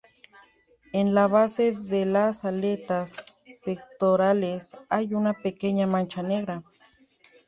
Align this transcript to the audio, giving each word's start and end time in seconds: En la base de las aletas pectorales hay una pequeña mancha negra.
En 0.93 1.13
la 1.13 1.27
base 1.27 1.73
de 1.73 2.07
las 2.07 2.43
aletas 2.43 3.17
pectorales 3.63 4.75
hay 4.89 5.13
una 5.13 5.33
pequeña 5.43 5.85
mancha 5.85 6.23
negra. 6.23 6.63